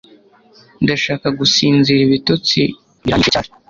[0.83, 2.59] Ndashaka gusinzira ibitotsi
[3.01, 3.49] biranyishye cyane